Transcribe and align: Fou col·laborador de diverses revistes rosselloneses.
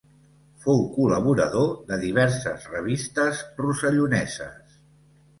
Fou 0.61 0.79
col·laborador 0.93 1.67
de 1.91 1.99
diverses 2.03 2.65
revistes 2.75 3.43
rosselloneses. 3.65 4.73